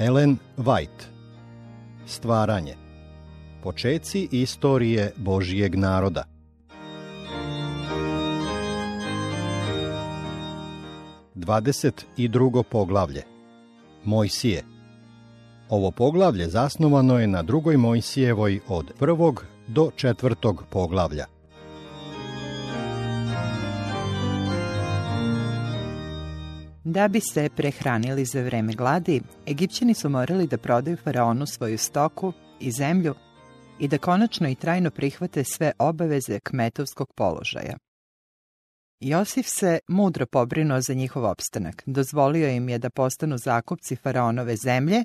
[0.00, 1.04] Ellen White.
[2.06, 2.74] Stvaranje.
[3.62, 6.24] Počeci istorije Božijeg naroda.
[11.34, 13.22] Dvadeset i drugo poglavlje.
[14.04, 14.62] Mojsije.
[15.68, 21.37] Ovo poglavlje zasnovano je na drugoj Mojsijevoj od prvog do četvrtog poglavlja.
[26.90, 32.32] Da bi se prehranili za vreme gladi, Egipćani su morali da prodaju faraonu svoju stoku
[32.60, 33.14] i zemlju
[33.80, 37.76] i da konačno i trajno prihvate sve obaveze kmetovskog položaja.
[39.00, 41.82] Josif se mudro pobrinuo za njihov opstanak.
[41.86, 45.04] Dozvolio im je da postanu zakupci faraonove zemlje,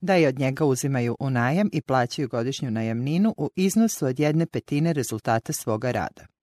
[0.00, 4.46] da je od njega uzimaju u najam i plaćaju godišnju najamninu u iznosu od jedne
[4.46, 6.33] petine rezultata svoga rada.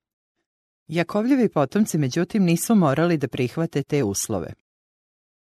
[0.92, 4.54] Jakovljevi potomci međutim nisu morali da prihvate te uslove.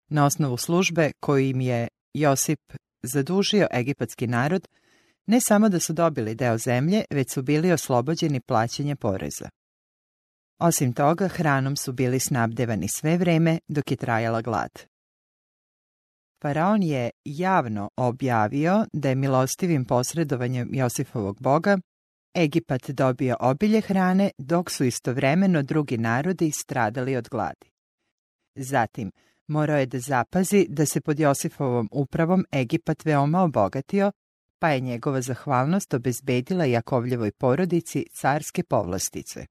[0.08, 2.60] Na osnovu službe koju im je Josip
[3.02, 4.68] zadužio egipatski narod,
[5.26, 9.48] ne samo da su dobili deo zemlje, već su bili oslobođeni plaćanja poreza.
[10.58, 14.70] Osim toga, hranom su bili snabdevani sve vreme dok je trajala glad.
[16.42, 21.78] Faraon je javno objavio da je milostivim posredovanjem Josifovog boga
[22.34, 27.70] Egipat dobio obilje hrane, dok su istovremeno drugi narodi stradali od gladi.
[28.54, 29.12] Zatim,
[29.46, 34.12] morao je da zapazi da se pod Josifovom upravom Egipat veoma obogatio,
[34.58, 39.46] pa je njegova zahvalnost obezbedila Jakovljevoj porodici carske povlastice.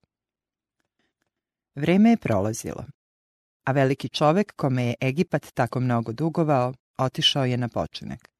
[1.75, 2.85] Vreme je prolazilo,
[3.63, 8.30] a veliki čovek kome je Egipat tako mnogo dugovao, otišao je na počinek.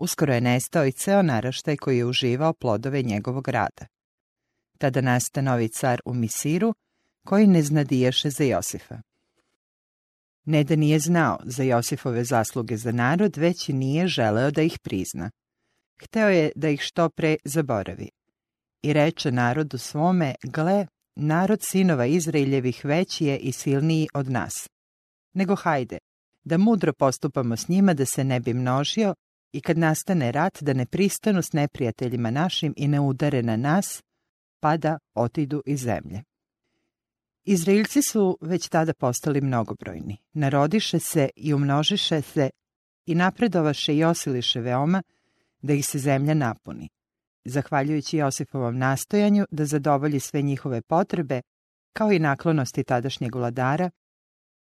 [0.00, 3.86] Uskoro je nestao i ceo naraštaj koji je uživao plodove njegovog rada.
[4.78, 6.74] Tada naste novi car u Misiru,
[7.26, 9.00] koji ne znadiješe za Josifa.
[10.44, 14.78] Ne da nije znao za Josifove zasluge za narod, već i nije želeo da ih
[14.82, 15.30] prizna.
[16.02, 18.08] Hteo je da ih što pre zaboravi.
[18.82, 20.86] I reče narodu svome, gle,
[21.16, 24.68] narod sinova Izraeljevih veći je i silniji od nas.
[25.34, 25.98] Nego hajde,
[26.44, 29.14] da mudro postupamo s njima da se ne bi množio
[29.52, 34.02] i kad nastane rat da ne pristanu s neprijateljima našim i ne udare na nas,
[34.60, 36.22] pa da otidu iz zemlje.
[37.44, 40.16] Izraelci su već tada postali mnogobrojni.
[40.32, 42.50] Narodiše se i umnožiše se
[43.06, 45.02] i napredovaše i osiliše veoma
[45.62, 46.88] da ih se zemlja napuni.
[47.44, 51.40] Zahvaljujući Josifovom nastojanju da zadovolji sve njihove potrebe,
[51.92, 53.90] kao i naklonosti tadašnjeg vladara,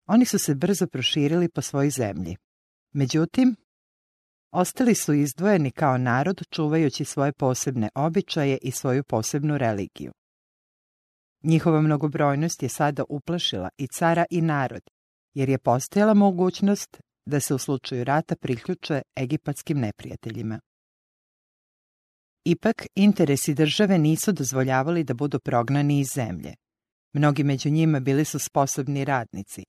[0.07, 2.37] oni su se brzo proširili po svojoj zemlji.
[2.93, 3.57] Međutim,
[4.53, 10.13] ostali su izdvojeni kao narod čuvajući svoje posebne običaje i svoju posebnu religiju.
[11.43, 14.83] Njihova mnogobrojnost je sada uplašila i cara i narod,
[15.35, 20.61] jer je postojala mogućnost da se u slučaju rata priključe egipatskim neprijateljima.
[22.45, 26.55] Ipak, interesi države nisu dozvoljavali da budu prognani iz zemlje.
[27.13, 29.65] Mnogi među njima bili su sposobni radnici,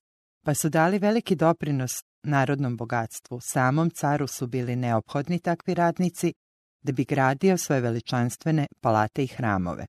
[0.46, 1.92] pa su dali veliki doprinos
[2.24, 3.40] narodnom bogatstvu.
[3.42, 6.34] Samom caru su bili neophodni takvi radnici
[6.82, 9.86] da bi gradio svoje veličanstvene palate i hramove.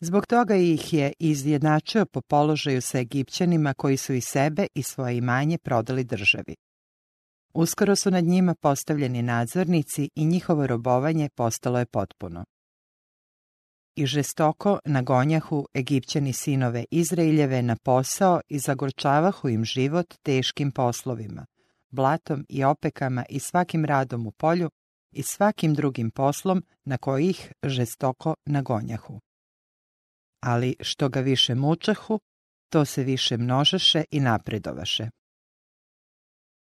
[0.00, 5.16] Zbog toga ih je izjednačio po položaju sa Egipćanima koji su i sebe i svoje
[5.16, 6.54] imanje prodali državi.
[7.54, 12.44] Uskoro su nad njima postavljeni nadzornici i njihovo robovanje postalo je potpuno.
[13.96, 21.46] I žestoko nagonjahu Egipćani sinove Izraeljeve na posao i zagorčavahu im život teškim poslovima,
[21.90, 24.70] blatom i opekama i svakim radom u polju
[25.12, 29.20] i svakim drugim poslom na koji ih žestoko nagonjahu
[30.44, 32.20] ali što ga više mučahu,
[32.68, 35.10] to se više množaše i napredovaše.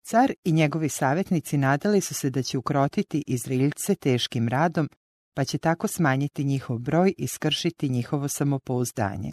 [0.05, 4.89] Car i njegovi savjetnici nadali su se da će ukrotiti Izraeljce teškim radom,
[5.33, 9.31] pa će tako smanjiti njihov broj i skršiti njihovo samopouzdanje.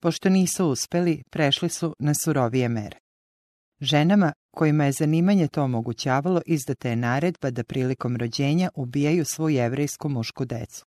[0.00, 2.98] Pošto nisu uspeli, prešli su na surovije mere.
[3.80, 10.08] Ženama, kojima je zanimanje to omogućavalo, izdata je naredba da prilikom rođenja ubijaju svu jevrejsku
[10.08, 10.84] mušku decu.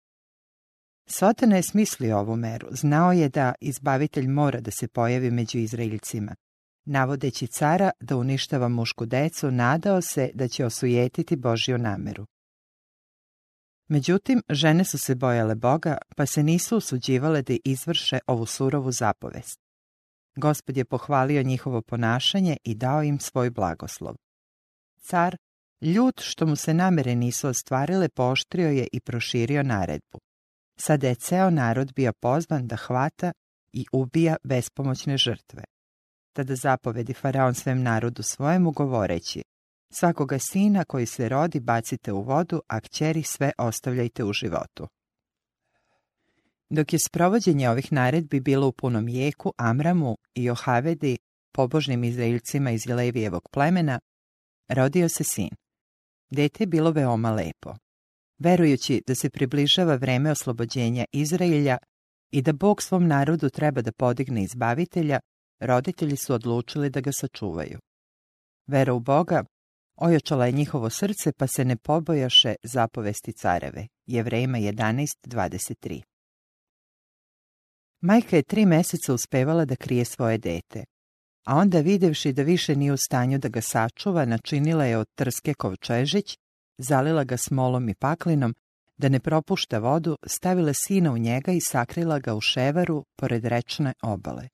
[1.06, 2.68] Sotana je smislio ovu meru.
[2.70, 6.34] Znao je da izbavitelj mora da se pojavi među Izraeljcima.
[6.86, 12.26] Navodeći cara da uništava mušku decu, nadao se da će osujetiti Božju nameru.
[13.88, 19.60] Međutim, žene su se bojale Boga, pa se nisu usuđivale da izvrše ovu surovu zapovest.
[20.36, 24.14] Gospod je pohvalio njihovo ponašanje i dao im svoj blagoslov.
[25.00, 25.36] Car,
[25.80, 30.18] ljut što mu se namere nisu ostvarile, pooštrio je i proširio naredbu.
[30.80, 33.32] Sada je ceo narod bio pozvan da hvata
[33.72, 35.64] i ubija bespomoćne žrtve.
[36.32, 39.42] Tada zapovedi faraon svem narodu svojemu govoreći,
[39.90, 44.88] Svakoga sina koji se rodi bacite u vodu, a kćeri sve ostavljajte u životu.
[46.70, 51.18] Dok je sprovođenje ovih naredbi bilo u punom jeku, Amramu i Johavedi,
[51.52, 54.00] pobožnim Izraelcima iz Levijevog plemena,
[54.68, 55.50] rodio se sin.
[56.30, 57.74] Dete je bilo veoma lepo.
[58.38, 61.78] Verujući da se približava vreme oslobođenja Izraelja
[62.30, 65.20] i da Bog svom narodu treba da podigne izbavitelja,
[65.60, 67.78] roditelji su odlučili da ga sačuvaju.
[68.66, 69.44] Vera u Boga
[70.00, 73.86] ojačala je njihovo srce pa se ne pobojaše zapovesti careve.
[74.06, 76.02] Jevrejima 11.23
[78.00, 80.84] Majka je tri meseca uspevala da krije svoje dete,
[81.46, 85.54] a onda videvši da više nije u stanju da ga sačuva, načinila je od trske
[85.54, 86.38] kovčežić,
[86.78, 88.54] zalila ga smolom i paklinom,
[88.96, 93.92] da ne propušta vodu, stavila sina u njega i sakrila ga u ševaru pored rečne
[94.02, 94.48] obale.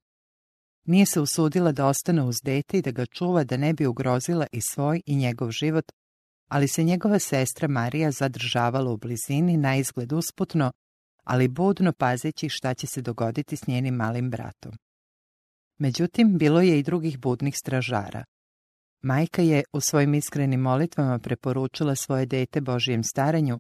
[0.85, 4.47] Nije se usudila da ostane uz dete i da ga čuva da ne bi ugrozila
[4.53, 5.93] i svoj i njegov život,
[6.49, 10.73] ali se njegova sestra Marija zadržavala u blizini na izgled usputno,
[11.25, 14.73] ali budno pazeći šta će se dogoditi s njenim malim bratom.
[15.79, 18.25] Međutim, bilo je i drugih budnih stražara.
[19.03, 23.59] Majka je u svojim iskrenim molitvama preporučila svoje dete Božijem staranju,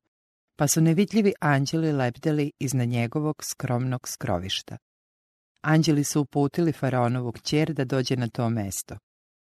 [0.56, 4.76] pa su nevidljivi anđeli lebdeli iznad njegovog skromnog skrovišta.
[5.64, 8.96] Anđeli su uputili faraonovu kćer da dođe na to mesto.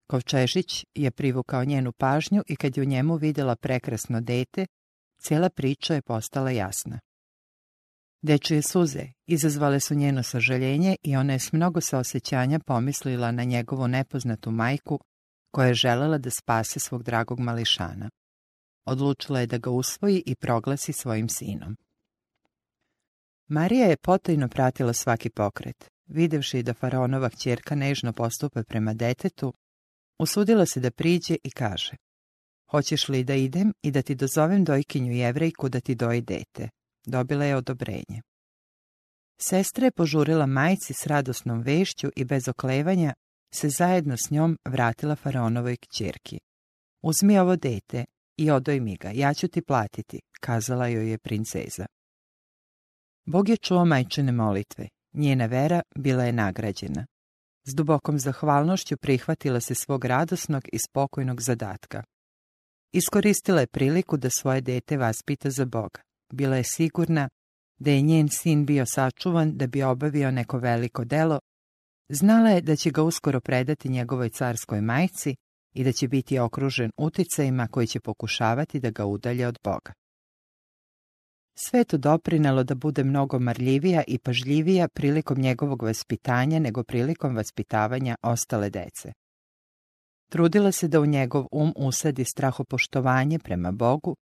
[0.07, 4.65] Kovčežić je privukao njenu pažnju i kad je u njemu vidjela prekrasno dete,
[5.17, 6.99] cijela priča je postala jasna.
[8.21, 13.87] Dečije suze izazvale su njeno sažaljenje i ona je s mnogo saosjećanja pomislila na njegovu
[13.87, 14.99] nepoznatu majku
[15.51, 18.09] koja je želela da spase svog dragog mališana.
[18.85, 21.77] Odlučila je da ga usvoji i proglasi svojim sinom.
[23.47, 25.90] Marija je potajno pratila svaki pokret.
[26.07, 29.53] Videvši da faraonova kćerka nežno postupa prema detetu,
[30.19, 31.95] usudila se da priđe i kaže
[32.71, 36.69] Hoćeš li da idem i da ti dozovem dojkinju jevrejku da ti doji dete?
[37.05, 38.21] Dobila je odobrenje.
[39.37, 43.13] Sestra je požurila majci s radosnom vešću i bez oklevanja
[43.53, 46.39] se zajedno s njom vratila faraonovoj kćerki.
[47.01, 48.05] Uzmi ovo dete
[48.37, 51.85] i odoj mi ga, ja ću ti platiti, kazala joj je princeza.
[53.25, 57.05] Bog je čuo majčine molitve Njena vera bila je nagrađena.
[57.63, 62.03] S dubokom zahvalnošću prihvatila se svog radosnog i spokojnog zadatka.
[62.93, 66.01] Iskoristila je priliku da svoje dete vaspita za Boga.
[66.33, 67.29] Bila je sigurna
[67.79, 71.39] da je njen sin bio sačuvan da bi obavio neko veliko delo.
[72.09, 75.35] Znala je da će ga uskoro predati njegovoj carskoj majci
[75.73, 79.93] i da će biti okružen uticajima koji će pokušavati da ga udalje od Boga.
[81.55, 88.15] Sve to doprinelo da bude mnogo marljivija i pažljivija prilikom njegovog vaspitanja nego prilikom vaspitavanja
[88.21, 89.13] ostale dece.
[90.29, 94.15] Trudila se da u njegov um usadi strahopoštovanje prema Bogu,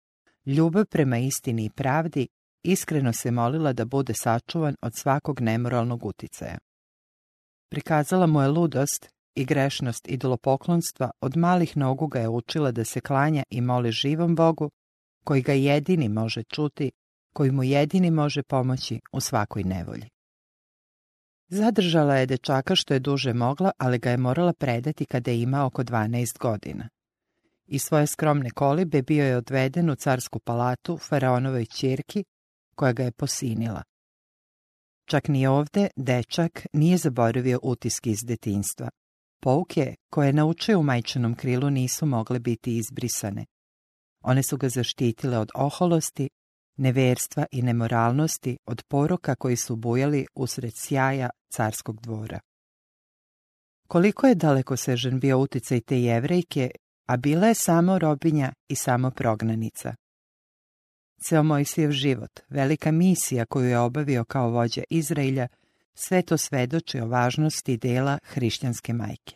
[0.45, 2.27] ljubav prema istini i pravdi,
[2.63, 6.57] iskreno se molila da bude sačuvan od svakog nemoralnog uticaja.
[7.71, 13.01] Prikazala mu je ludost i grešnost idolopoklonstva, od malih nogu ga je učila da se
[13.01, 14.69] klanja i moli živom Bogu,
[15.23, 16.91] koji ga jedini može čuti
[17.33, 20.09] koji mu jedini može pomoći u svakoj nevolji.
[21.47, 25.67] Zadržala je dečaka što je duže mogla, ali ga je morala predati kada je imao
[25.67, 26.89] oko 12 godina.
[27.67, 32.23] I svoje skromne kolibe bio je odveden u carsku palatu faraonovoj ćerki,
[32.75, 33.83] koja ga je posinila.
[35.05, 38.89] Čak ni ovde dečak nije zaboravio utiske iz detinstva.
[39.41, 43.45] Pouke koje je naučio u majčanom krilu nisu mogle biti izbrisane.
[44.21, 46.29] One su ga zaštitile od oholosti,
[46.79, 52.39] neverstva i nemoralnosti od poroka koji su bujali usred sjaja carskog dvora.
[53.87, 56.71] Koliko je daleko sežen bio uticaj te jevrejke,
[57.07, 59.95] a bila je samo robinja i samo prognanica.
[61.21, 65.47] Ceo Mojsijev život, velika misija koju je obavio kao vođa Izraelja,
[65.93, 69.35] sve to svedoči o važnosti dela hrišćanske majke.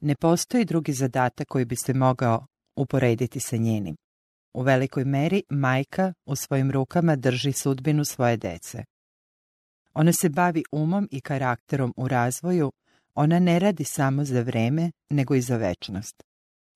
[0.00, 2.46] Ne postoji drugi zadatak koji bi se mogao
[2.76, 3.96] uporediti sa njenim.
[4.54, 8.84] U velikoj meri majka u svojim rukama drži sudbinu svoje dece.
[9.94, 12.72] Ona se bavi umom i karakterom u razvoju,
[13.14, 16.22] ona ne radi samo za vreme, nego i za večnost.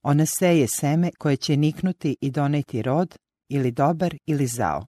[0.01, 3.15] Ona seje seme koje će niknuti i doneti rod,
[3.49, 4.85] ili dobar ili zao.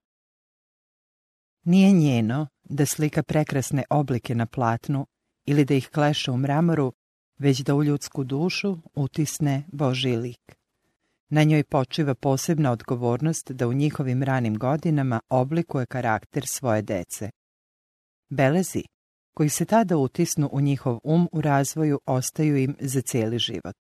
[1.64, 5.08] Nije njeno da slika prekrasne oblike na platnu
[5.46, 6.94] ili da ih kleše u mramoru,
[7.40, 10.61] već da u ljudsku dušu utisne Boži lik.
[11.34, 17.30] Na njoj počiva posebna odgovornost da u njihovim ranim godinama oblikuje karakter svoje dece.
[18.30, 18.84] Belezi,
[19.36, 23.76] koji se tada utisnu u njihov um u razvoju, ostaju im za cijeli život.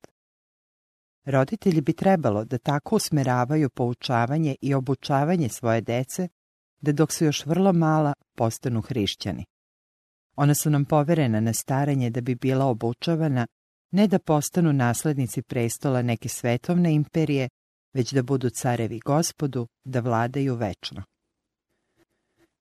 [1.25, 6.27] Roditelji bi trebalo da tako usmeravaju poučavanje i obučavanje svoje dece,
[6.81, 9.46] da dok su još vrlo mala postanu hrišćani.
[10.36, 13.48] Ona su nam poverena na staranje da bi bila obučavana,
[13.91, 17.50] ne da postanu naslednici prestola neke svetovne imperije,
[17.93, 21.03] već da budu carevi gospodu, da vladaju večno.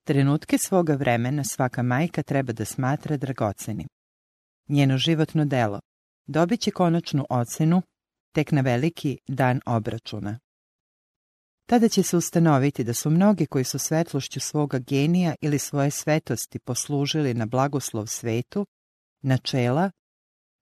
[0.04, 3.88] Trenutke svoga vremena svaka majka treba da smatra dragocenim.
[4.68, 5.80] Njeno životno delo
[6.26, 7.82] dobit će konačnu ocenu
[8.32, 10.38] tek na veliki dan obračuna.
[11.66, 16.58] Tada će se ustanoviti da su mnogi koji su svetlošću svoga genija ili svoje svetosti
[16.58, 18.66] poslužili na blagoslov svetu,
[19.22, 19.90] načela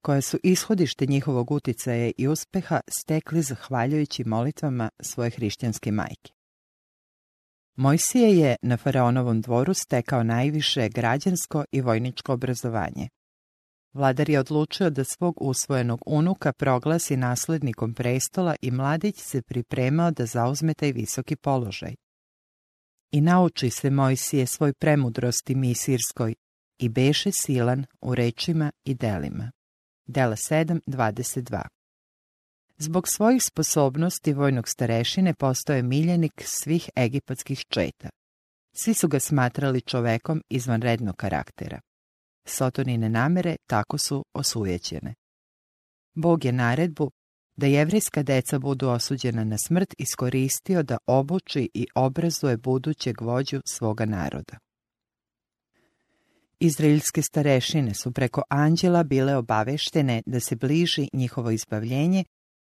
[0.02, 6.33] koja su ishodište njihovog uticaja i uspeha stekli zahvaljujući molitvama svoje hrišćanske majke.
[7.76, 13.09] Mojsije je na faraonovom dvoru stekao najviše građansko i vojničko obrazovanje.
[13.93, 20.26] Vladar je odlučio da svog usvojenog unuka proglasi naslednikom prestola i mladić se pripremao da
[20.26, 21.95] zauzme taj visoki položaj.
[23.12, 26.35] I nauči se Mojsije svoj premudrosti misirskoj
[26.78, 29.50] i beše silan u rečima i delima.
[30.11, 31.62] Dela 7.22
[32.79, 38.11] Zbog svojih sposobnosti vojnog starešine postao je miljenik svih egipatskih četa.
[38.73, 41.81] Svi su ga smatrali čovekom izvanrednog karaktera.
[42.47, 45.15] Sotonine namere tako su osujećene.
[46.15, 47.11] Bog je naredbu
[47.57, 54.05] da jevrijska deca budu osuđena na smrt iskoristio da obuči i obrazuje budućeg vođu svoga
[54.05, 54.59] naroda.
[56.61, 62.25] Izraelske starešine su preko anđela bile obaveštene da se bliži njihovo izbavljenje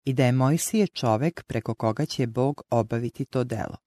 [0.05, 3.77] i da je Mojsije čovek preko koga će Bog obaviti to delo.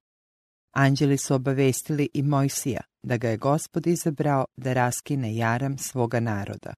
[0.75, 6.75] Anđeli su obavestili i Mojsija da ga je gospod izabrao da raskine jaram svoga naroda.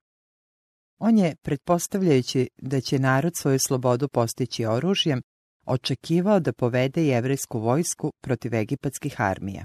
[0.99, 5.23] On je, pretpostavljajući da će narod svoju slobodu postići oružjem,
[5.67, 9.65] očekivao da povede jevrijsku vojsku protiv egipatskih armija.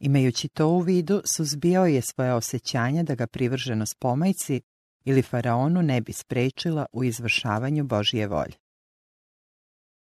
[0.00, 4.60] Imajući to u vidu, suzbijao je svoje osjećanja da ga privrženost pomajci
[5.04, 8.54] ili faraonu ne bi sprečila u izvršavanju Božije volje.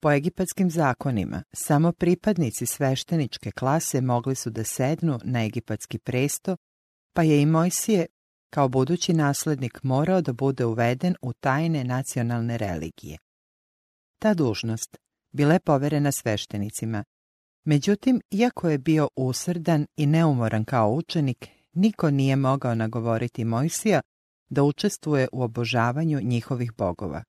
[0.00, 6.56] Po egipatskim zakonima, samo pripadnici svešteničke klase mogli su da sednu na egipatski presto,
[7.12, 8.06] pa je i Mojsije,
[8.50, 13.18] kao budući naslednik, morao da bude uveden u tajne nacionalne religije.
[14.18, 14.96] Ta dužnost
[15.32, 17.04] bila je poverena sveštenicima.
[17.66, 24.00] Međutim, iako je bio usrdan i neumoran kao učenik, niko nije mogao nagovoriti Mojsija
[24.48, 27.24] da učestvuje u obožavanju njihovih bogova.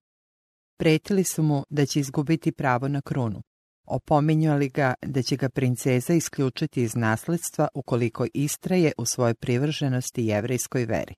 [0.79, 3.41] Pretili su mu da će izgubiti pravo na krunu.
[3.87, 10.85] Opominjali ga da će ga princeza isključiti iz nasledstva ukoliko istraje u svojoj privrženosti jevrejskoj
[10.85, 11.13] veri.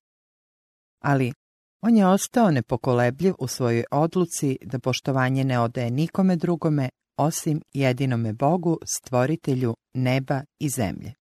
[1.04, 1.34] Ali
[1.82, 8.34] on je ostao nepokolebljiv u svojoj odluci da poštovanje ne odaje nikome drugome osim jedinome
[8.34, 11.14] Bogu, stvoritelju neba i zemlje.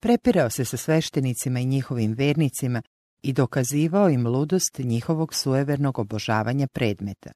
[0.00, 2.82] Prepirao se sa sveštenicima i njihovim vernicima
[3.22, 7.32] i dokazivao im ludost njihovog suevernog obožavanja predmeta.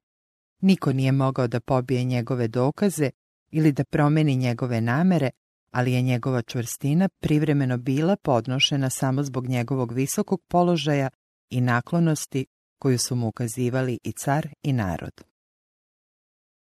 [0.60, 3.10] Niko nije mogao da pobije njegove dokaze
[3.50, 5.30] ili da promeni njegove namere,
[5.70, 11.08] ali je njegova čvrstina privremeno bila podnošena samo zbog njegovog visokog položaja
[11.50, 12.46] i naklonosti
[12.78, 15.31] koju su mu ukazivali i car i narod.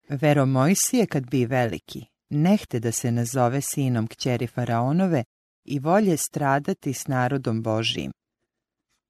[0.09, 5.25] Vero Mojsije kad bi veliki, nehte da se nazove sinom kćeri Faraonove
[5.65, 8.13] i volje stradati s narodom Božijim,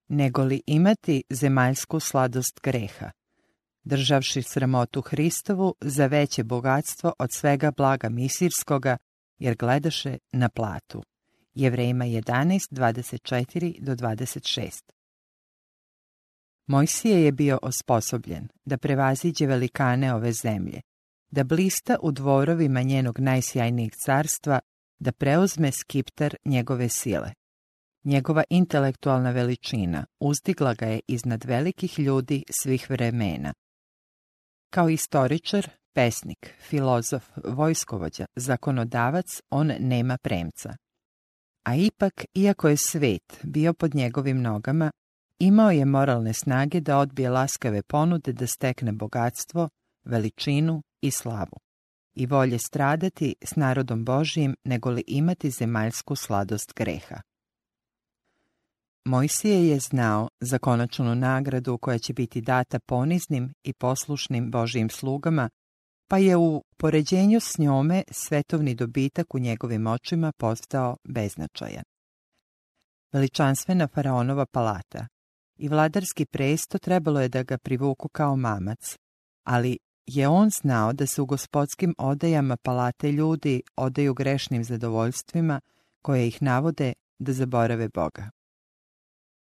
[0.09, 3.11] nego li imati zemaljsku sladost greha,
[3.85, 8.97] državši sramotu Hristovu za veće bogatstvo od svega blaga misirskoga,
[9.39, 11.03] jer gledaše na platu.
[11.55, 14.83] Jevrejima 11, 24 do 26.
[16.67, 20.81] Mojsije je bio osposobljen da prevaziđe velikane ove zemlje,
[21.31, 24.61] da blista u dvorovima njenog najsjajnijeg carstva,
[24.99, 27.33] da preuzme skiptar njegove sile.
[28.05, 33.53] Njegova intelektualna veličina uzdigla ga je iznad velikih ljudi svih vremena.
[34.71, 40.77] Kao istoričar, pesnik, filozof, vojskovođa, zakonodavac, on nema premca.
[41.65, 44.91] A ipak, iako je svet bio pod njegovim nogama,
[45.45, 49.69] imao je moralne snage da odbije laskave ponude da stekne bogatstvo,
[50.05, 51.59] veličinu i slavu.
[52.15, 57.21] I volje stradati s narodom Božijim nego li imati zemaljsku sladost greha.
[59.05, 65.51] Mojsije je znao za konačnu nagradu koja će biti data poniznim i poslušnim Božijim slugama,
[66.09, 71.85] pa je u poređenju s njome svetovni dobitak u njegovim očima postao beznačajan.
[73.13, 75.07] Veličanstvena faraonova palata
[75.57, 78.97] i vladarski presto trebalo je da ga privuku kao mamac,
[79.45, 85.61] ali je on znao da se u gospodskim odajama palate ljudi odaju grešnim zadovoljstvima
[86.03, 88.31] koje ih navode da zaborave Boga.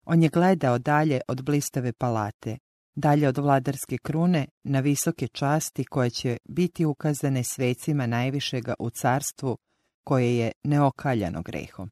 [0.04, 2.58] On je gledao dalje od blistave palate,
[2.94, 9.58] dalje od vladarske krune na visoke časti koje će biti ukazane svecima najvišega u carstvu
[10.04, 11.90] koje je neokaljano grehom.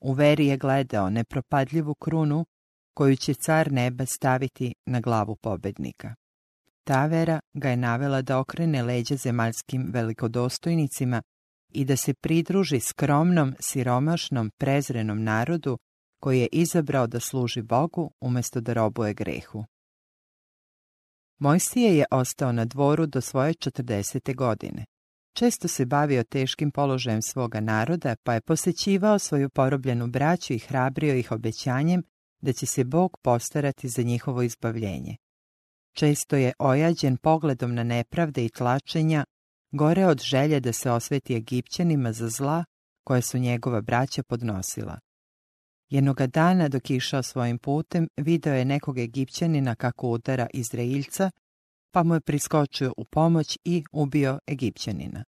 [0.00, 2.46] U veri je gledao nepropadljivu krunu
[2.96, 6.14] koju će car neba staviti na glavu pobednika.
[6.84, 11.22] Ta vera ga je navela da okrene leđa zemaljskim velikodostojnicima
[11.72, 15.78] i da se pridruži skromnom, siromašnom, prezrenom narodu
[16.20, 19.64] koji je izabrao da služi Bogu umjesto da robuje grehu.
[21.38, 24.34] Mojsije je ostao na dvoru do svoje 40.
[24.34, 24.84] godine.
[25.34, 31.14] Često se bavio teškim položajem svoga naroda, pa je posjećivao svoju porobljenu braću i hrabrio
[31.14, 32.02] ih obećanjem
[32.46, 35.16] da će se Bog postarati za njihovo izbavljenje.
[35.96, 39.24] Često je ojađen pogledom na nepravde i tlačenja,
[39.72, 42.64] gore od želje da se osveti Egipćanima za zla
[43.04, 44.98] koje su njegova braća podnosila.
[45.90, 51.30] Jednoga dana dok išao svojim putem, video je nekog Egipćanina kako udara Izraeljca,
[51.92, 55.24] pa mu je priskočio u pomoć i ubio Egipćanina.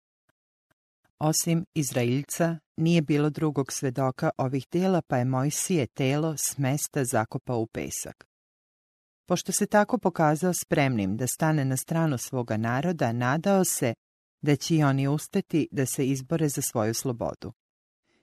[1.25, 7.61] Osim Izraeljca, nije bilo drugog svedoka ovih dela, pa je Mojsije telo s mesta zakopao
[7.61, 8.26] u pesak.
[9.29, 13.95] Pošto se tako pokazao spremnim da stane na stranu svoga naroda, nadao se
[14.41, 17.52] da će i oni ustati da se izbore za svoju slobodu.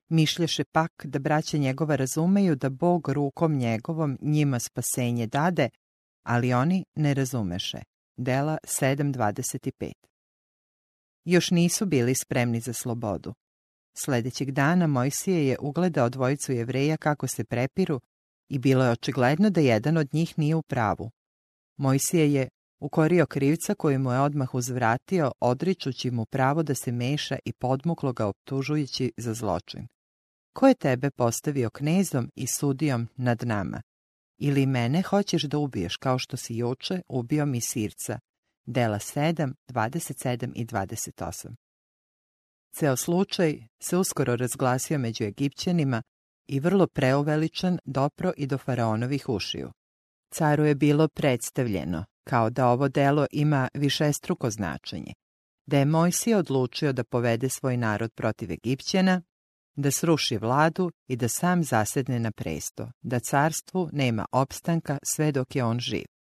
[0.09, 5.69] Mišlješe pak da braće njegova razumeju da Bog rukom njegovom njima spasenje dade,
[6.23, 7.79] ali oni ne razumeše.
[8.17, 9.93] Dela 7.25
[11.25, 13.33] Još nisu bili spremni za slobodu.
[13.93, 17.99] Sljedećeg dana Mojsije je ugledao dvojicu jevreja kako se prepiru
[18.49, 21.11] i bilo je očigledno da jedan od njih nije u pravu.
[21.77, 22.49] Mojsije je
[22.79, 28.13] ukorio krivca koji mu je odmah uzvratio, odričući mu pravo da se meša i podmuklo
[28.13, 29.87] ga optužujući za zločin.
[30.53, 33.81] Ko je tebe postavio knezom i sudijom nad nama?
[34.37, 38.19] Ili mene hoćeš da ubiješ kao što si juče ubio mi sirca?
[38.71, 41.55] Dela 7, 27 i 28.
[42.75, 46.01] Ceo slučaj se uskoro razglasio među Egipćanima
[46.47, 49.71] i vrlo preuveličan dopro i do faraonovih ušiju.
[50.33, 55.13] Caru je bilo predstavljeno, kao da ovo delo ima višestruko značenje,
[55.65, 59.21] da je Mojsije odlučio da povede svoj narod protiv Egipćana,
[59.75, 65.55] da sruši vladu i da sam zasedne na presto, da carstvu nema opstanka sve dok
[65.55, 66.18] je on živ.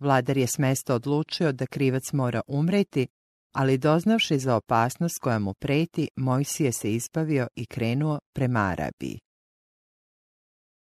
[0.00, 3.06] Vladar je s mesta odlučio da krivac mora umreti,
[3.54, 9.18] ali doznavši za opasnost koja mu preti, Mojsije se izbavio i krenuo prema Arabiji.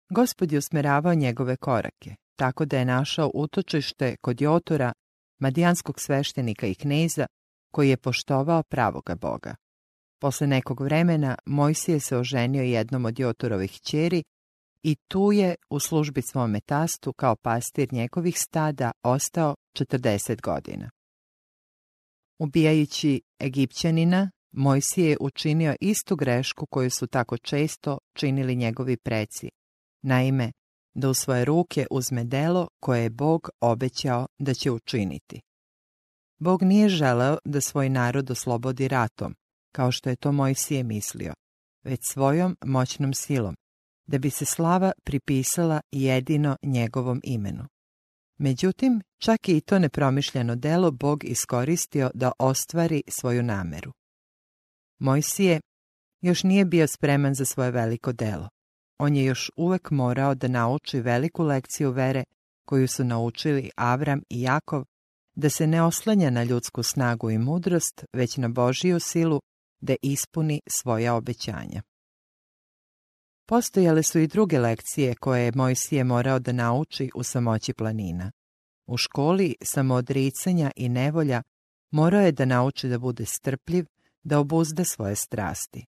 [0.09, 4.93] Gospod je usmeravao njegove korake, tako da je našao utočište kod Jotora,
[5.39, 7.27] madijanskog sveštenika i kneza,
[7.73, 9.55] koji je poštovao pravoga Boga.
[10.21, 14.23] Posle nekog vremena Mojsije se oženio jednom od Joturovih ćeri
[14.83, 20.89] i tu je u službi svome tastu kao pastir njegovih stada ostao 40 godina.
[22.39, 29.49] Ubijajući Egipćanina, Mojsije je učinio istu grešku koju su tako često činili njegovi preci.
[30.03, 30.51] Naime,
[30.93, 35.41] da u svoje ruke uzme delo koje je Bog obećao da će učiniti.
[36.39, 39.35] Bog nije želeo da svoj narod oslobodi ratom,
[39.71, 41.33] kao što je to Mojsije mislio,
[41.83, 43.55] već svojom moćnom silom,
[44.07, 47.67] da bi se slava pripisala jedino njegovom imenu.
[48.37, 53.91] Međutim, čak i to nepromišljeno delo Bog iskoristio da ostvari svoju nameru.
[54.99, 55.61] Mojsije
[56.21, 58.49] još nije bio spreman za svoje veliko delo.
[58.99, 62.23] On je još uvek morao da nauči veliku lekciju vere
[62.65, 64.83] koju su naučili Avram i Jakov,
[65.35, 69.41] da se ne oslanja na ljudsku snagu i mudrost, već na Božiju silu
[69.81, 71.81] da ispuni svoja obećanja.
[73.45, 78.31] Postojale su i druge lekcije koje je Mojsije morao da nauči u samoći planina.
[78.87, 81.41] U školi samoodricanja i nevolja
[81.91, 83.85] morao je da nauči da bude strpljiv,
[84.23, 85.85] da obuzda svoje strasti.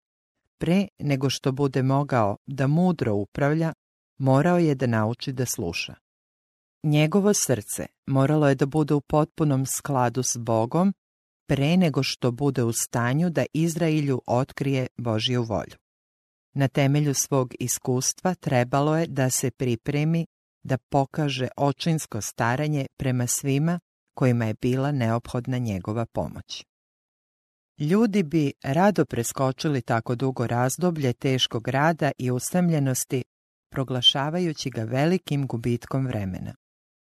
[0.57, 3.73] Pre nego što bude mogao da mudro upravlja,
[4.17, 5.95] morao je da nauči da sluša.
[6.83, 10.93] Njegovo srce moralo je da bude u potpunom skladu s Bogom
[11.47, 15.82] pre nego što bude u stanju da Izrailju otkrije Božju volju.
[16.53, 20.25] Na temelju svog iskustva trebalo je da se pripremi
[20.63, 23.79] da pokaže očinsko staranje prema svima
[24.13, 26.65] kojima je bila neophodna njegova pomoć.
[27.79, 33.23] Ljudi bi rado preskočili tako dugo razdoblje teškog rada i usamljenosti,
[33.71, 36.55] proglašavajući ga velikim gubitkom vremena.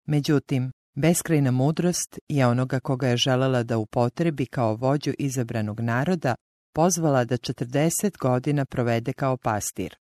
[0.07, 6.35] Međutim, Beskrajna mudrost je onoga koga je želela da upotrebi kao vođu izabranog naroda,
[6.75, 9.97] pozvala da 40 godina provede kao pastir.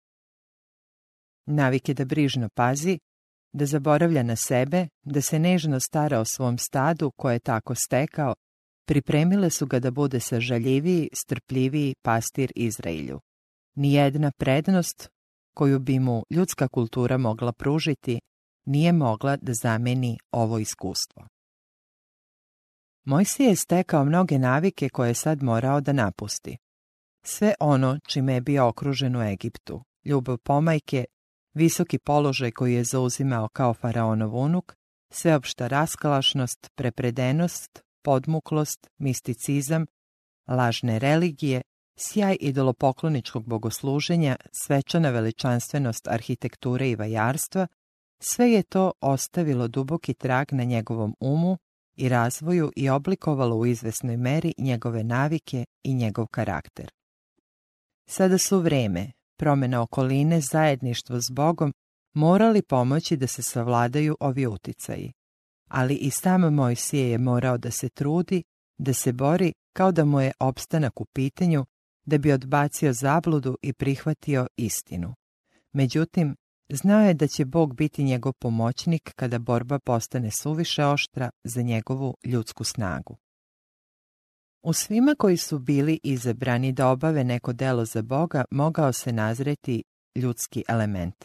[1.46, 2.98] Navike da brižno pazi,
[3.52, 8.34] da zaboravlja na sebe, da se nežno stara o svom stadu koje je tako stekao,
[8.86, 13.20] pripremile su ga da bude sažaljiviji, strpljiviji pastir Izraelju.
[13.76, 15.08] Nijedna prednost
[15.54, 18.20] koju bi mu ljudska kultura mogla pružiti
[18.66, 21.26] nije mogla da zameni ovo iskustvo.
[23.04, 26.56] Mojsije je stekao mnoge navike koje je sad morao da napusti.
[27.24, 31.04] Sve ono čime je bio okružen u Egiptu, ljubav pomajke,
[31.54, 34.74] visoki položaj koji je zauzimao kao faraonov unuk,
[35.10, 39.86] sveopšta raskalašnost, prepredenost, podmuklost, misticizam,
[40.48, 41.62] lažne religije,
[41.96, 47.66] sjaj idolopokloničkog bogosluženja, svečana veličanstvenost arhitekture i vajarstva,
[48.22, 51.58] sve je to ostavilo duboki trag na njegovom umu
[52.00, 56.90] i razvoju i oblikovalo u izvesnoj meri njegove navike i njegov karakter.
[58.06, 61.72] Sada su vreme, promjena okoline, zajedništvo s Bogom
[62.14, 65.12] morali pomoći da se savladaju ovi uticaji.
[65.68, 68.42] Ali i sam Mojsije je morao da se trudi,
[68.78, 71.66] da se bori kao da mu je opstanak u pitanju,
[72.06, 75.14] da bi odbacio zabludu i prihvatio istinu.
[75.72, 76.36] Međutim,
[76.70, 82.16] znao je da će Bog biti njegov pomoćnik kada borba postane suviše oštra za njegovu
[82.24, 83.16] ljudsku snagu.
[84.62, 89.82] U svima koji su bili izabrani da obave neko delo za Boga mogao se nazreti
[90.16, 91.24] ljudski element.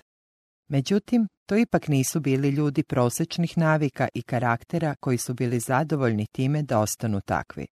[0.69, 6.63] Međutim, to ipak nisu bili ljudi prosečnih navika i karaktera koji su bili zadovoljni time
[6.63, 7.67] da ostanu takvi.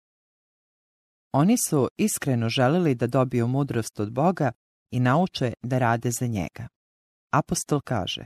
[1.31, 4.51] Oni su iskreno želeli da dobiju mudrost od Boga
[4.91, 6.67] i nauče da rade za njega.
[7.33, 8.25] Apostol kaže,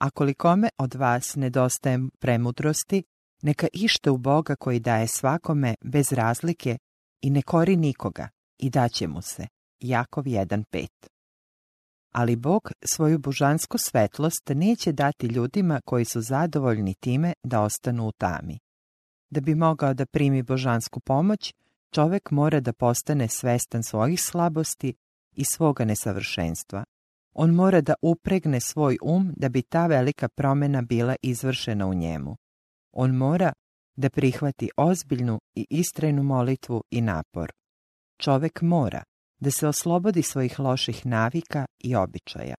[0.00, 3.02] a kome od vas nedostaje premudrosti,
[3.42, 6.78] neka ište u Boga koji daje svakome bez razlike
[7.22, 9.46] i ne kori nikoga i daće mu se.
[9.80, 10.88] Jakov 1.5
[12.12, 18.12] Ali Bog svoju božansku svetlost neće dati ljudima koji su zadovoljni time da ostanu u
[18.12, 18.58] tami.
[19.30, 21.54] Da bi mogao da primi božansku pomoć,
[21.94, 24.94] čovek mora da postane svestan svojih slabosti
[25.32, 26.84] i svoga nesavršenstva.
[27.40, 32.36] On mora da upregne svoj um da bi ta velika promjena bila izvršena u njemu.
[32.92, 33.52] On mora
[33.96, 37.52] da prihvati ozbiljnu i istrajnu molitvu i napor.
[38.20, 39.02] Čovek mora
[39.40, 42.54] da se oslobodi svojih loših navika i običaja.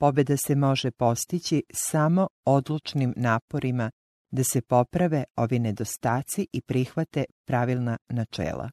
[0.00, 3.90] Pobjeda se može postići samo odlučnim naporima
[4.30, 8.70] da se poprave ovi nedostaci i prihvate pravilna načela.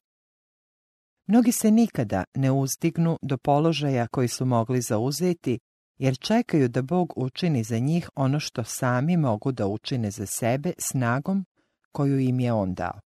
[1.26, 5.58] Mnogi se nikada ne uzdignu do položaja koji su mogli zauzeti,
[5.98, 10.72] jer čekaju da Bog učini za njih ono što sami mogu da učine za sebe
[10.78, 11.44] snagom
[11.92, 13.00] koju im je On dao.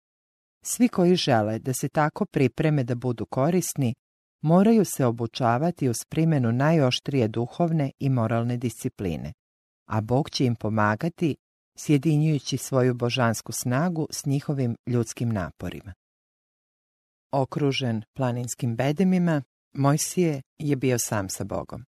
[0.63, 3.93] Svi koji žele da se tako pripreme da budu korisni,
[4.41, 9.33] moraju se obučavati uz primjenu najoštrije duhovne i moralne discipline,
[9.89, 11.35] a Bog će im pomagati
[11.77, 15.93] sjedinjujući svoju božansku snagu s njihovim ljudskim naporima.
[17.31, 19.41] Okružen planinskim bedemima,
[19.73, 21.85] Mojsije je bio sam sa Bogom.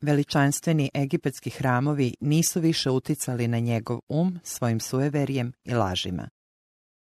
[0.00, 6.28] Veličanstveni egipatski hramovi nisu više uticali na njegov um svojim sueverjem i lažima.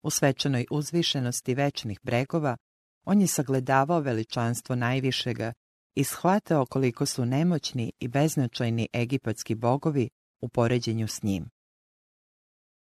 [0.02, 2.56] U svečanoj uzvišenosti večnih bregova
[3.04, 5.52] on je sagledavao veličanstvo najvišega
[5.94, 10.08] i shvatao koliko su nemoćni i beznačajni egipatski bogovi
[10.40, 11.48] u poređenju s njim.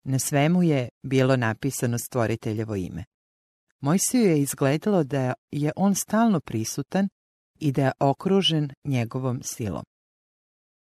[0.03, 3.05] Na svemu je bilo napisano stvoriteljevo ime.
[3.81, 7.09] Mojsiju je izgledalo da je on stalno prisutan
[7.59, 9.83] i da je okružen njegovom silom.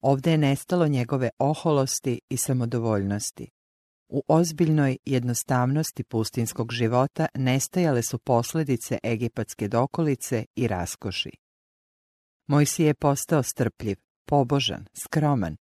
[0.01, 3.49] Ovdje je nestalo njegove oholosti i samodovoljnosti.
[4.09, 11.31] U ozbiljnoj jednostavnosti pustinskog života nestajale su posljedice egipatske dokolice i raskoši.
[12.47, 15.57] Mojsije je postao strpljiv, pobožan, skroman,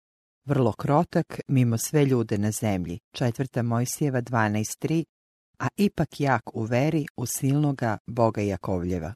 [0.46, 5.04] vrlo krotak mimo sve ljude na zemlji, četvrta Mojsijeva 12.3,
[5.62, 9.14] a ipak jak u veri u silnoga Boga Jakovljeva.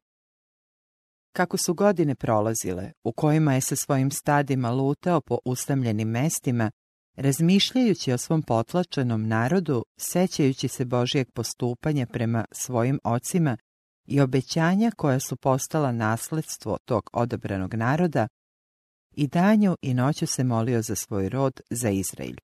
[1.36, 6.72] Kako su godine prolazile, u kojima je sa svojim stadima lutao po usamljenim mestima,
[7.16, 13.58] razmišljajući o svom potlačenom narodu, sećajući se Božijeg postupanja prema svojim ocima
[14.08, 18.28] i obećanja koja su postala nasledstvo tog odabranog naroda,
[19.12, 22.36] i danju i noću se molio za svoj rod, za Izrael.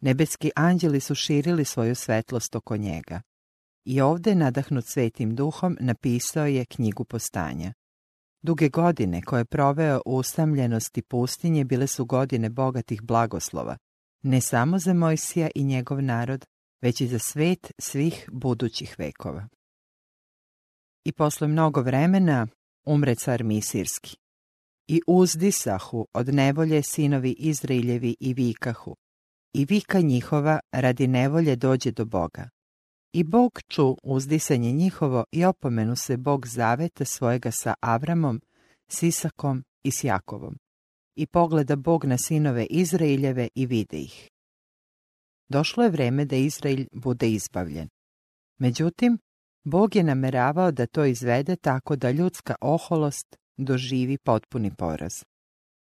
[0.00, 3.20] Nebeski anđeli su širili svoju svetlost oko njega.
[3.84, 7.72] I ovdje, nadahnut svetim duhom, napisao je knjigu postanja.
[8.42, 13.76] Duge godine koje je proveo u usamljenosti pustinje bile su godine bogatih blagoslova,
[14.22, 16.44] ne samo za Mojsija i njegov narod,
[16.82, 19.48] već i za svet svih budućih vekova.
[21.04, 22.46] I posle mnogo vremena
[22.86, 24.16] umre car Misirski.
[24.88, 28.96] I uzdisahu od nevolje sinovi Izrailjevi i vikahu.
[29.52, 32.48] I vika njihova radi nevolje dođe do Boga.
[33.16, 38.40] I Bog ču uzdisanje njihovo i opomenu se Bog zaveta svojega sa Avramom,
[38.88, 40.58] s Isakom i s Jakovom.
[41.16, 44.28] I pogleda Bog na sinove Izraeljeve i vide ih.
[45.48, 47.88] Došlo je vreme da Izrael bude izbavljen.
[48.58, 49.18] Međutim,
[49.64, 55.12] Bog je nameravao da to izvede tako da ljudska oholost doživi potpuni poraz.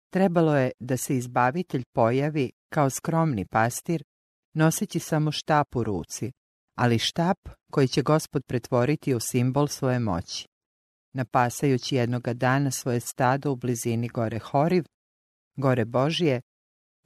[0.09, 4.03] Trebalo je da se izbavitelj pojavi kao skromni pastir,
[4.53, 6.31] noseći samo štap u ruci,
[6.77, 7.37] ali štap
[7.71, 10.47] koji će gospod pretvoriti u simbol svoje moći.
[11.13, 14.83] Napasajući jednoga dana svoje stado u blizini gore Horiv,
[15.55, 16.41] gore Božije,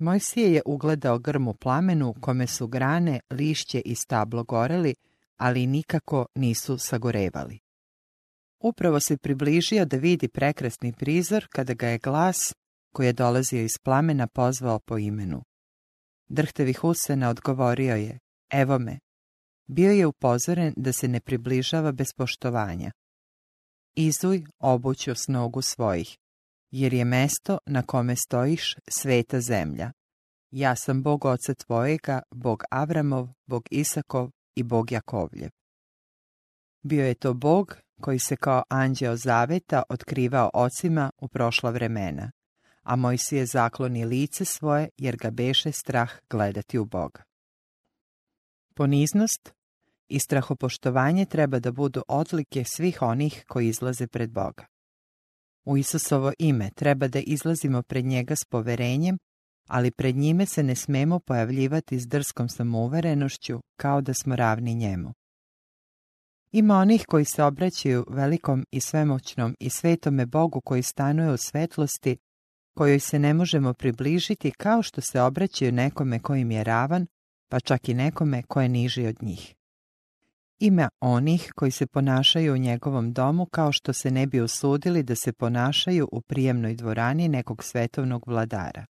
[0.01, 4.95] Mojsije je ugledao grmu plamenu u kome su grane, lišće i stablo goreli,
[5.37, 7.59] ali nikako nisu sagorevali.
[8.59, 12.53] Upravo se približio da vidi prekrasni prizor kada ga je glas,
[12.93, 15.43] koji je dolazio iz plamena, pozvao po imenu.
[16.29, 18.19] Drhtevi Husena odgovorio je,
[18.51, 18.99] evo me.
[19.73, 22.91] Bio je upozoren da se ne približava bez poštovanja.
[23.95, 26.17] Izuj obuću s nogu svojih,
[26.71, 29.91] jer je mesto na kome stojiš sveta zemlja.
[30.51, 35.49] Ja sam Bog oca tvojega, Bog Avramov, Bog Isakov i Bog Jakovljev.
[36.83, 42.31] Bio je to Bog koji se kao anđeo zaveta otkrivao ocima u prošla vremena,
[42.83, 42.95] a
[43.31, 47.23] je zakloni lice svoje jer ga beše strah gledati u Boga.
[48.75, 49.60] Poniznost
[50.11, 54.65] i strahopoštovanje treba da budu odlike svih onih koji izlaze pred Boga.
[55.65, 59.17] U Isusovo ime treba da izlazimo pred njega s poverenjem,
[59.67, 65.13] ali pred njime se ne smemo pojavljivati s drskom samouverenošću kao da smo ravni njemu.
[66.51, 72.17] Ima onih koji se obraćaju velikom i svemoćnom i svetome Bogu koji stanuje u svetlosti,
[72.77, 77.07] kojoj se ne možemo približiti kao što se obraćaju nekome kojim je ravan,
[77.49, 79.55] pa čak i nekome ko je niži od njih.
[80.63, 85.15] Ima onih koji se ponašaju u njegovom domu kao što se ne bi usudili da
[85.15, 88.85] se ponašaju u prijemnoj dvorani nekog svetovnog vladara.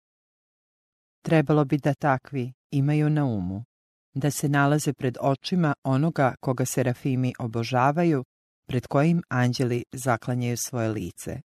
[1.21, 3.63] Trebalo bi da takvi imaju na umu
[4.13, 8.23] da se nalaze pred očima onoga koga serafimi obožavaju,
[8.67, 11.41] pred kojim anđeli zaklanjaju svoje lice.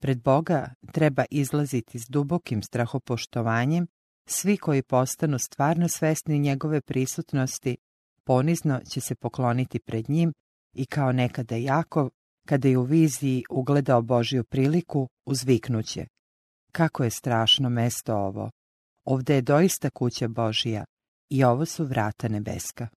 [0.00, 3.86] Pred Boga treba izlaziti s dubokim strahopoštovanjem,
[4.28, 7.76] svi koji postanu stvarno svesni njegove prisutnosti,
[8.28, 10.32] ponizno će se pokloniti pred njim
[10.74, 12.10] i kao nekada Jakov,
[12.46, 16.06] kada je u viziji ugledao Božju priliku, uzviknuće.
[16.72, 18.50] Kako je strašno mesto ovo!
[19.04, 20.84] Ovde je doista kuća Božija,
[21.30, 22.88] i ovo su vrata nebeska.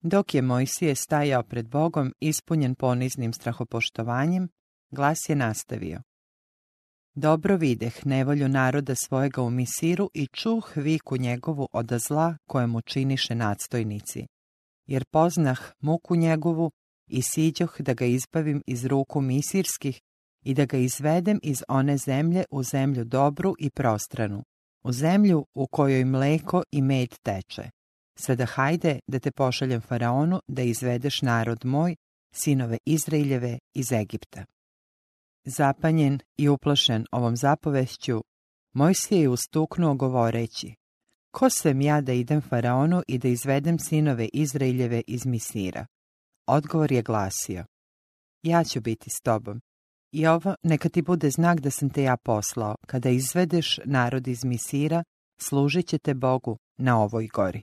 [0.00, 4.48] Dok je Mojsije stajao pred Bogom ispunjen poniznim strahopoštovanjem,
[4.90, 6.02] glas je nastavio.
[7.16, 13.34] Dobro videh nevolju naroda svojega u Misiru i čuh viku njegovu od zla kojemu činiše
[13.34, 14.26] nadstojnici.
[14.86, 16.70] Jer poznah muku njegovu
[17.10, 20.00] i siđoh da ga izbavim iz ruku misirskih
[20.44, 24.42] i da ga izvedem iz one zemlje u zemlju dobru i prostranu,
[24.84, 27.70] u zemlju u kojoj mleko i med teče.
[28.18, 31.96] Sada hajde da te pošaljem faraonu da izvedeš narod moj,
[32.34, 34.44] sinove Izraeljeve iz Egipta.
[35.46, 38.20] Zapanjen i uplašen ovom zapovešću,
[38.74, 40.74] Mojsije je ustuknuo govoreći,
[41.30, 45.86] Ko sam ja da idem faraonu i da izvedem sinove Izraeljeve iz Misira?
[46.46, 47.64] Odgovor je glasio,
[48.42, 49.60] ja ću biti s tobom
[50.12, 52.74] i ovo neka ti bude znak da sam te ja poslao.
[52.86, 55.04] Kada izvedeš narod iz Misira,
[55.40, 57.62] služit će te Bogu na ovoj gori.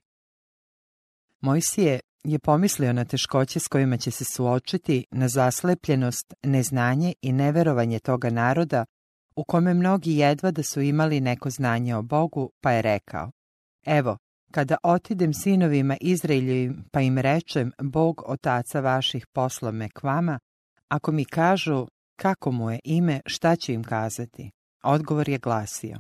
[1.42, 8.00] Mojsije je pomislio na teškoće s kojima će se suočiti, na zaslepljenost, neznanje i neverovanje
[8.00, 8.86] toga naroda,
[9.36, 13.32] u kome mnogi jedva da su imali neko znanje o Bogu, pa je rekao,
[13.86, 14.18] evo,
[14.52, 20.40] kada otidem sinovima Izraeljevim, pa im rečem, Bog otaca vaših posla me k vama,
[20.88, 24.52] ako mi kažu, kako mu je ime, šta će im kazati?
[24.84, 26.00] Odgovor je glasio.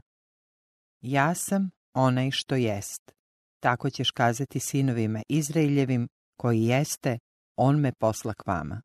[1.01, 3.20] Ja sam onaj što jest.
[3.61, 7.19] Tako ćeš kazati sinovima Izraeljevim, koji jeste,
[7.57, 8.81] on me posla k vama.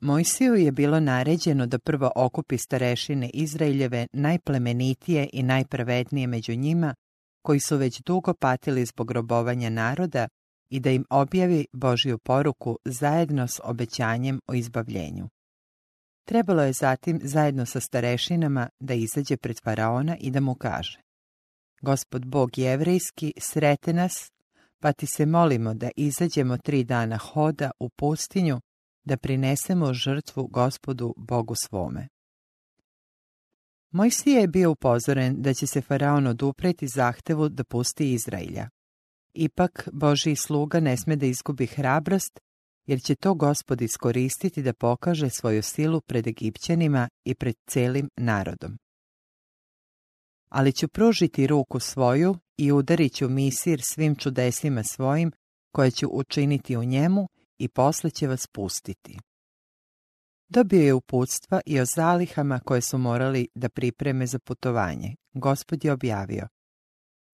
[0.00, 6.94] Mojsiju je bilo naređeno da prvo okupi starešine Izraeljeve najplemenitije i najpravednije među njima,
[7.42, 10.28] koji su već dugo patili zbog robovanja naroda
[10.70, 15.28] i da im objavi Božju poruku zajedno s obećanjem o izbavljenju.
[16.24, 21.11] Trebalo je zatim zajedno sa starešinama da izađe pred faraona i da mu kaže
[21.82, 24.30] Gospod Bog jevrejski srete nas,
[24.80, 28.60] pa ti se molimo da izađemo tri dana hoda u pustinju,
[29.04, 32.08] da prinesemo žrtvu gospodu Bogu svome.
[33.90, 38.68] Mojsije je bio upozoren da će se faraon odupreti zahtevu da pusti Izrailja.
[39.34, 42.40] Ipak, Božiji sluga ne sme da izgubi hrabrost,
[42.86, 48.78] jer će to gospod iskoristiti da pokaže svoju silu pred Egipćanima i pred celim narodom.
[50.54, 55.32] Ali ću pružiti ruku svoju i udarit ću misir svim čudesima svojim
[55.74, 59.18] koje ću učiniti u njemu i posle će vas pustiti.
[60.48, 65.14] Dobio je uputstva i o zalihama koje su morali da pripreme za putovanje.
[65.32, 66.48] Gospod je objavio.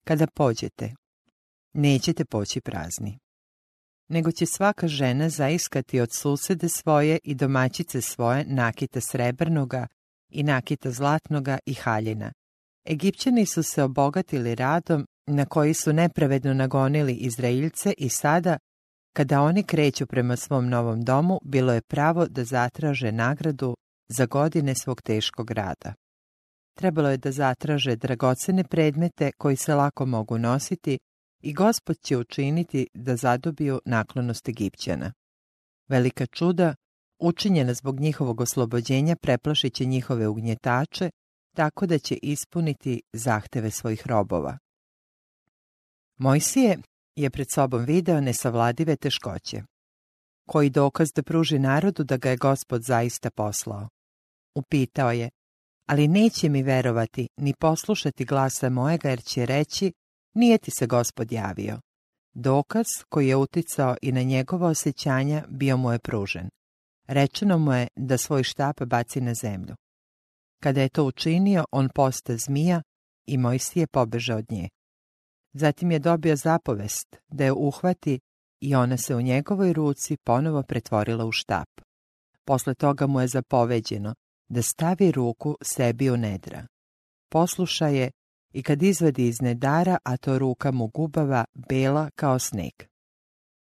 [0.05, 0.93] Kada pođete,
[1.73, 3.19] nećete poći prazni.
[4.07, 9.87] Nego će svaka žena zaiskati od susede svoje i domaćice svoje nakita srebrnoga
[10.29, 12.31] i nakita zlatnoga i haljina.
[12.85, 18.57] Egipćani su se obogatili radom na koji su nepravedno nagonili Izraeljce i sada,
[19.13, 23.75] kada oni kreću prema svom novom domu, bilo je pravo da zatraže nagradu
[24.09, 25.93] za godine svog teškog rada.
[26.77, 30.99] Trebalo je da zatraže dragocene predmete koji se lako mogu nositi
[31.43, 35.13] i gospod će učiniti da zadobiju naklonost Egipćana.
[35.87, 36.75] Velika čuda,
[37.19, 41.09] učinjena zbog njihovog oslobođenja, preplašit će njihove ugnjetače,
[41.55, 44.57] tako da će ispuniti zahteve svojih robova.
[46.17, 46.77] Mojsije
[47.15, 49.63] je pred sobom video nesavladive teškoće.
[50.47, 53.89] Koji dokaz da pruži narodu da ga je gospod zaista poslao?
[54.55, 55.29] Upitao je,
[55.85, 59.91] ali neće mi verovati ni poslušati glasa mojega jer će reći,
[60.35, 61.79] nije ti se gospod javio.
[62.33, 66.49] Dokaz koji je uticao i na njegova osjećanja bio mu je pružen.
[67.07, 69.75] Rečeno mu je da svoj štap baci na zemlju.
[70.63, 72.81] Kada je to učinio, on posta zmija
[73.27, 74.69] i Mojsije pobeža od nje.
[75.53, 78.19] Zatim je dobio zapovest da je uhvati
[78.61, 81.69] i ona se u njegovoj ruci ponovo pretvorila u štap.
[82.45, 84.15] Posle toga mu je zapoveđeno
[84.49, 86.67] da stavi ruku sebi u nedra.
[87.31, 88.11] Posluša je
[88.53, 92.73] i kad izvadi iz nedara, a to ruka mu gubava, bela kao sneg.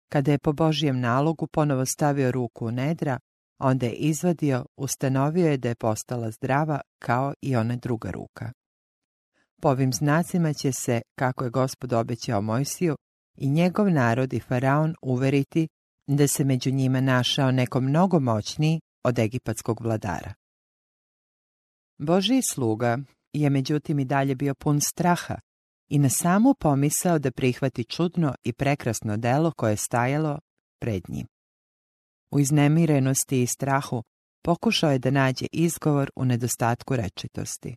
[0.09, 3.19] Kada je po Božijem nalogu ponovo stavio ruku u nedra,
[3.59, 8.53] onda je izvadio, ustanovio je da je postala zdrava kao i ona druga ruka.
[9.61, 12.97] Po ovim znacima će se, kako je gospod obećao Mojsiju,
[13.37, 15.69] i njegov narod i faraon uveriti
[16.07, 20.35] da se među njima našao neko mnogo moćniji od egipatskog vladara.
[21.99, 22.99] Božiji sluga
[23.33, 25.39] je međutim i dalje bio pun straha
[25.89, 30.39] i na samu pomisao da prihvati čudno i prekrasno delo koje je stajalo
[30.81, 31.27] pred njim.
[32.33, 34.03] U iznemirenosti i strahu
[34.43, 37.77] pokušao je da nađe izgovor u nedostatku rečitosti.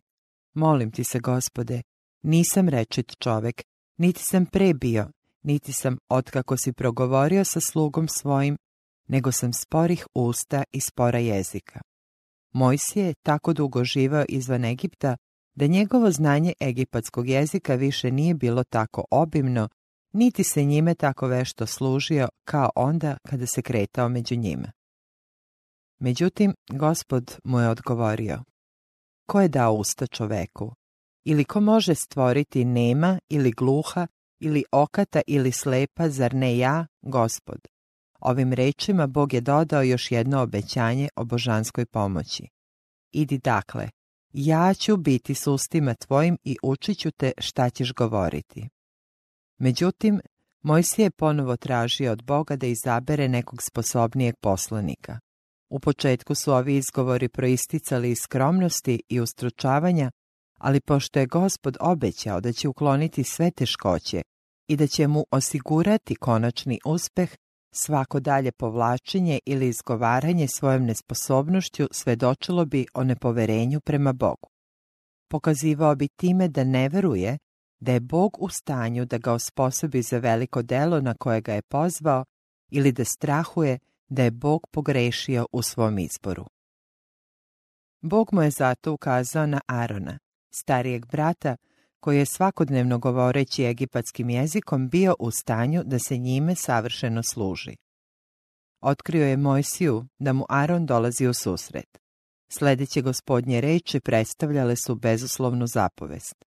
[0.54, 1.82] Molim ti se, gospode,
[2.22, 3.62] nisam rečit čovek,
[3.96, 5.10] niti sam pre bio,
[5.42, 8.56] niti sam otkako si progovorio sa slugom svojim,
[9.08, 11.80] nego sam sporih usta i spora jezika.
[12.52, 15.16] Mojsije je tako dugo živao izvan Egipta
[15.54, 19.68] da njegovo znanje egipatskog jezika više nije bilo tako obimno,
[20.16, 24.72] niti se njime tako vešto služio kao onda kada se kretao među njima.
[25.98, 28.44] Međutim, gospod mu je odgovorio,
[29.26, 30.74] ko je dao usta čoveku?
[31.24, 34.06] Ili ko može stvoriti nema ili gluha
[34.40, 37.58] ili okata ili slepa, zar ne ja, gospod?
[38.20, 42.48] Ovim rečima Bog je dodao još jedno obećanje o božanskoj pomoći.
[43.12, 43.90] Idi dakle,
[44.32, 48.68] ja ću biti s ustima tvojim i učit ću te šta ćeš govoriti.
[49.58, 50.20] Međutim,
[50.62, 55.18] Mojsije je ponovo tražio od Boga da izabere nekog sposobnijeg poslanika.
[55.70, 60.10] U početku su ovi izgovori proisticali iz skromnosti i ustručavanja,
[60.58, 64.22] ali pošto je gospod obećao da će ukloniti sve teškoće
[64.68, 67.30] i da će mu osigurati konačni uspeh,
[67.74, 74.48] svako dalje povlačenje ili izgovaranje svojom nesposobnošću svedočilo bi o nepoverenju prema Bogu.
[75.30, 77.38] Pokazivao bi time da ne veruje
[77.80, 81.62] da je Bog u stanju da ga osposobi za veliko delo na koje ga je
[81.62, 82.24] pozvao
[82.70, 86.46] ili da strahuje da je Bog pogrešio u svom izboru.
[88.00, 90.18] Bog mu je zato ukazao na Arona,
[90.50, 91.56] starijeg brata,
[92.00, 97.76] koji je svakodnevno govoreći egipatskim jezikom bio u stanju da se njime savršeno služi.
[98.80, 101.98] Otkrio je Mojsiju da mu Aron dolazi u susret.
[102.48, 106.44] Sledeće gospodnje reči predstavljale su bezuslovnu zapovest.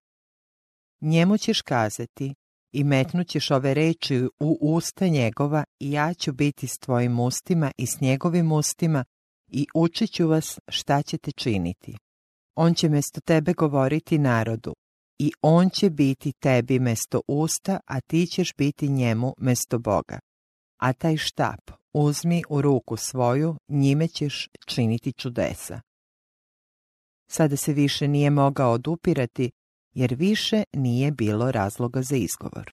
[1.01, 2.35] Njemu ćeš kazati
[2.71, 7.85] i metnućeš ove reči u usta njegova i ja ću biti s tvojim ustima i
[7.85, 9.05] s njegovim ustima
[9.47, 11.97] i učit ću vas šta ćete činiti.
[12.55, 14.73] On će mesto tebe govoriti narodu,
[15.19, 20.19] i on će biti tebi mesto usta, a ti ćeš biti njemu mesto Boga.
[20.77, 25.81] A taj štap uzmi u ruku svoju, njime ćeš činiti čudesa.
[27.31, 29.51] Sada se više nije mogao odupirati,
[29.93, 32.71] jer više nije bilo razloga za izgovor.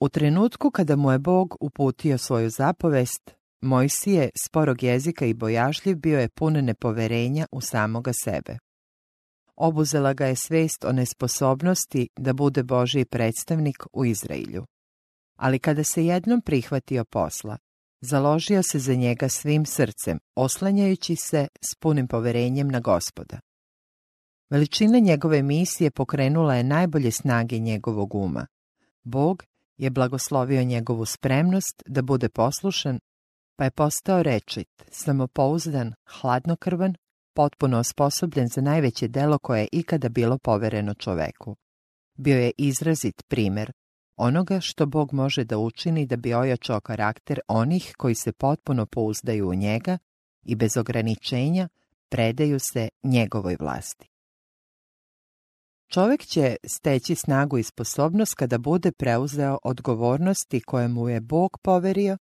[0.00, 6.20] U trenutku kada mu je Bog uputio svoju zapovest, Mojsije, sporog jezika i bojažljiv, bio
[6.20, 8.58] je pun nepoverenja u samoga sebe.
[9.56, 14.66] Obuzela ga je svest o nesposobnosti da bude Božiji predstavnik u Izraelju.
[15.36, 17.58] Ali kada se jednom prihvatio posla,
[18.00, 23.40] založio se za njega svim srcem, oslanjajući se s punim poverenjem na gospoda.
[24.50, 28.46] Veličina njegove misije pokrenula je najbolje snage njegovog uma.
[29.04, 29.44] Bog
[29.76, 32.98] je blagoslovio njegovu spremnost da bude poslušan,
[33.56, 36.94] pa je postao rečit, samopouzdan, hladnokrvan,
[37.34, 41.56] potpuno osposobljen za najveće delo koje je ikada bilo povereno čoveku.
[42.14, 43.72] Bio je izrazit primjer
[44.16, 49.48] onoga što Bog može da učini da bi ojačao karakter onih koji se potpuno pouzdaju
[49.48, 49.98] u njega
[50.42, 51.68] i bez ograničenja
[52.08, 54.08] predaju se njegovoj vlasti.
[55.90, 62.18] Čovjek će steći snagu i sposobnost kada bude preuzeo odgovornosti koje mu je Bog poverio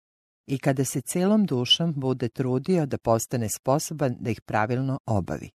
[0.46, 5.50] i kada se celom dušom bude trudio da postane sposoban da ih pravilno obavi.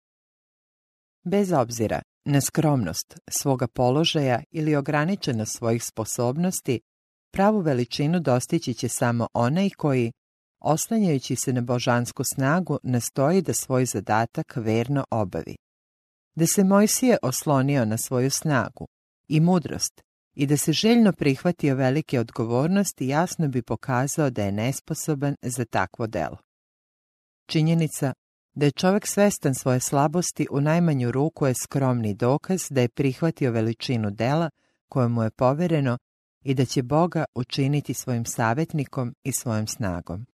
[1.24, 6.80] Bez obzira na skromnost svoga položaja ili ograničenost svojih sposobnosti,
[7.32, 10.12] pravu veličinu dostići će samo onaj koji,
[10.60, 15.56] oslanjajući se na božansku snagu, nastoji da svoj zadatak verno obavi.
[16.38, 18.86] Da se Mojsije oslonio na svoju snagu
[19.28, 20.02] i mudrost
[20.34, 26.06] i da se željno prihvatio velike odgovornosti jasno bi pokazao da je nesposoban za takvo
[26.06, 26.36] delo.
[27.46, 28.12] Činjenica
[28.54, 33.50] da je čovjek svestan svoje slabosti u najmanju ruku je skromni dokaz da je prihvatio
[33.50, 34.50] veličinu dela
[34.88, 35.98] koje mu je povereno
[36.44, 40.26] i da će Boga učiniti svojim savjetnikom i svojom snagom.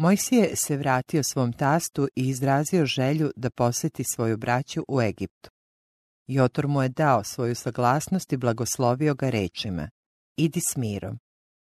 [0.00, 5.50] Mojsije se vratio svom tastu i izrazio želju da posjeti svoju braću u Egiptu.
[6.26, 9.88] Jotor mu je dao svoju saglasnost i blagoslovio ga rečima,
[10.36, 11.18] idi s mirom.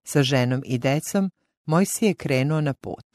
[0.07, 1.31] Sa ženom i decom
[1.65, 3.05] Mojsije je krenuo na put.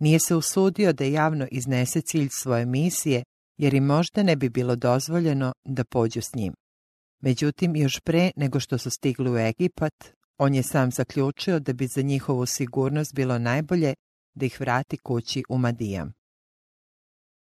[0.00, 3.24] Nije se usudio da javno iznese cilj svoje misije,
[3.56, 6.54] jer im možda ne bi bilo dozvoljeno da pođu s njim.
[7.22, 9.94] Međutim, još pre nego što su stigli u Egipat,
[10.38, 13.94] on je sam zaključio da bi za njihovu sigurnost bilo najbolje
[14.34, 16.12] da ih vrati kući u Madijam.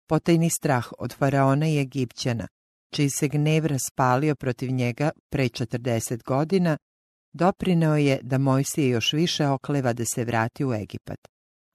[0.08, 2.48] Potajni strah od faraona i Egipćana,
[2.94, 6.78] čiji se gnev raspalio protiv njega pre 40 godina,
[7.34, 11.20] doprineo je da Mojsije još više okleva da se vrati u Egipat.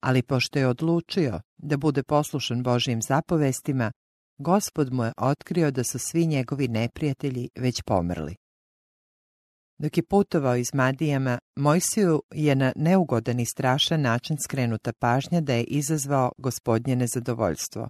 [0.00, 3.92] Ali pošto je odlučio da bude poslušan Božijim zapovestima,
[4.38, 8.36] gospod mu je otkrio da su svi njegovi neprijatelji već pomrli.
[9.78, 15.54] Dok je putovao iz Madijama, Mojsiju je na neugodan i strašan način skrenuta pažnja da
[15.54, 17.88] je izazvao gospodnje nezadovoljstvo.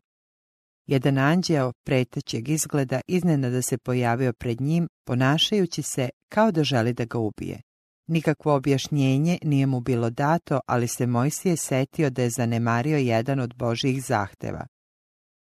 [0.86, 7.04] Jedan anđeo pretećeg izgleda iznenada se pojavio pred njim, ponašajući se kao da želi da
[7.04, 7.60] ga ubije.
[8.08, 13.54] Nikakvo objašnjenje nije mu bilo dato, ali se Mojsije setio da je zanemario jedan od
[13.54, 14.66] Božijih zahteva.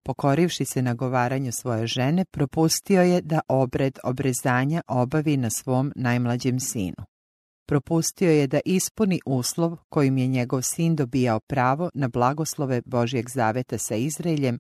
[0.06, 7.06] Pokorivši se nagovaranju svoje žene, propustio je da obred obrezanja obavi na svom najmlađem sinu.
[7.68, 13.78] Propustio je da ispuni uslov kojim je njegov sin dobijao pravo na blagoslove Božijeg zaveta
[13.78, 14.60] sa Izraeljem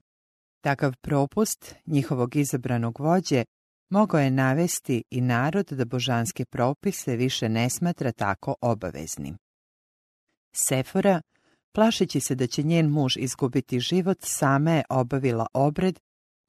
[0.61, 3.43] Takav propust njihovog izabranog vođe
[3.89, 9.37] mogao je navesti i narod da božanske propise više ne smatra tako obaveznim.
[10.67, 11.21] Sefora,
[11.75, 15.99] plašeći se da će njen muž izgubiti život, sama je obavila obred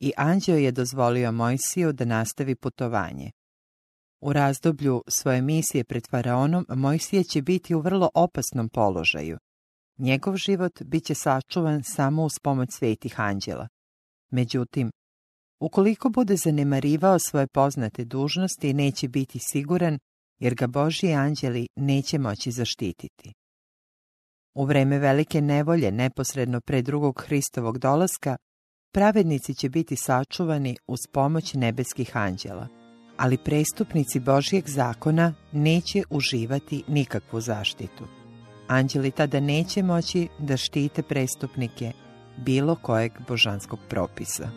[0.01, 3.31] i anđeo je dozvolio Mojsiju da nastavi putovanje.
[4.21, 9.39] U razdoblju svoje misije pred faraonom Mojsije će biti u vrlo opasnom položaju.
[9.99, 13.69] Njegov život bit će sačuvan samo uz pomoć svetih anđela.
[14.31, 14.91] Međutim,
[15.61, 19.99] ukoliko bude zanemarivao svoje poznate dužnosti, neće biti siguran,
[20.39, 23.33] jer ga Božji anđeli neće moći zaštititi.
[24.57, 28.37] U vreme velike nevolje, neposredno pre drugog Hristovog dolaska,
[28.93, 32.69] pravednici će biti sačuvani uz pomoć nebeskih anđela,
[33.17, 38.05] ali prestupnici Božijeg zakona neće uživati nikakvu zaštitu.
[38.69, 41.93] Anđeli tada neće moći da štite prestupnike
[42.37, 44.49] bilo kojeg božanskog propisa.